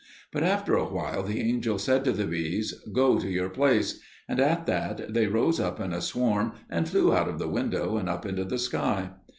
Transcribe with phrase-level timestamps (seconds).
[0.31, 4.39] But after a while the angel said to the bees, "Go to your place," and
[4.39, 8.09] at that they rose up in a swarm and flew out of the window and
[8.09, 9.11] up into the sky.